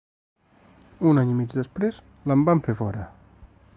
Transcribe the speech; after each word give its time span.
Un 1.11 1.21
any 1.23 1.33
i 1.33 1.37
mig 1.41 1.53
després, 1.59 1.99
l’en 2.31 2.47
van 2.49 2.63
fer 2.69 2.77
fora. 2.81 3.05